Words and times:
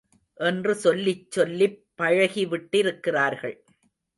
என்று 0.39 0.75
சொல்லிச் 0.75 1.31
சொல்லிப் 1.31 1.85
பழக்கி 1.95 2.45
விட்டிருக்கிறார்கள். 2.45 3.57